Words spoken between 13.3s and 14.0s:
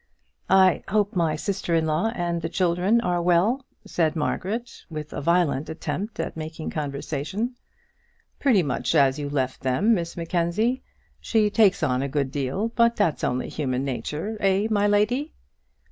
human